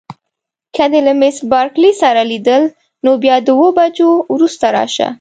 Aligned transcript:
که 0.75 0.83
دې 0.91 0.99
له 1.07 1.13
میس 1.21 1.37
بارکلي 1.51 1.91
سره 2.01 2.21
لیدل 2.31 2.63
نو 3.03 3.11
بیا 3.23 3.35
د 3.45 3.47
اوو 3.53 3.67
بجو 3.77 4.09
وروسته 4.33 4.65
راشه. 4.75 5.07